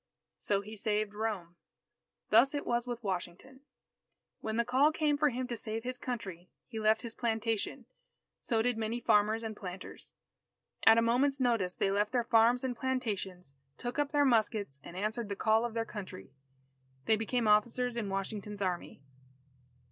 So 0.39 0.61
he 0.61 0.75
saved 0.75 1.13
Rome. 1.13 1.57
Thus 2.31 2.55
it 2.55 2.65
was 2.65 2.87
with 2.87 3.03
Washington. 3.03 3.59
When 4.39 4.57
the 4.57 4.65
call 4.65 4.91
came 4.91 5.15
for 5.15 5.29
him 5.29 5.45
to 5.49 5.55
save 5.55 5.83
his 5.83 5.99
Country, 5.99 6.49
he 6.65 6.79
left 6.79 7.03
his 7.03 7.13
plantation. 7.13 7.85
So 8.39 8.63
did 8.63 8.79
many 8.79 8.99
farmers 8.99 9.43
and 9.43 9.55
planters; 9.55 10.13
at 10.87 10.97
a 10.97 11.03
moment's 11.03 11.39
notice 11.39 11.75
they 11.75 11.91
left 11.91 12.13
their 12.13 12.23
farms 12.23 12.63
and 12.63 12.75
plantations, 12.75 13.53
took 13.77 13.99
up 13.99 14.11
their 14.11 14.25
muskets 14.25 14.81
and 14.83 14.97
answered 14.97 15.29
the 15.29 15.35
call 15.35 15.65
of 15.65 15.75
their 15.75 15.85
Country. 15.85 16.31
They 17.05 17.15
became 17.15 17.47
officers 17.47 17.95
in 17.95 18.09
Washington's 18.09 18.63
Army. 18.63 19.03